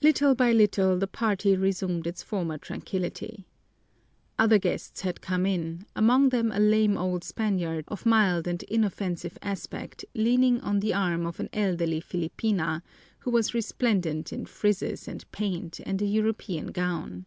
Little 0.00 0.36
by 0.36 0.52
little 0.52 0.96
the 0.96 1.08
party 1.08 1.56
resumed 1.56 2.06
its 2.06 2.22
former 2.22 2.56
tranquillity. 2.56 3.46
Other 4.38 4.58
guests 4.60 5.00
had 5.00 5.20
come 5.20 5.44
in, 5.44 5.84
among 5.96 6.28
them 6.28 6.52
a 6.52 6.60
lame 6.60 6.96
old 6.96 7.24
Spaniard 7.24 7.84
of 7.88 8.06
mild 8.06 8.46
and 8.46 8.62
inoffensive 8.62 9.36
aspect 9.42 10.04
leaning 10.14 10.60
on 10.60 10.78
the 10.78 10.94
arm 10.94 11.26
of 11.26 11.40
an 11.40 11.48
elderly 11.52 12.00
Filipina, 12.00 12.82
who 13.18 13.32
was 13.32 13.54
resplendent 13.54 14.32
in 14.32 14.44
frizzes 14.46 15.08
and 15.08 15.28
paint 15.32 15.80
and 15.84 16.00
a 16.00 16.06
European 16.06 16.68
gown. 16.68 17.26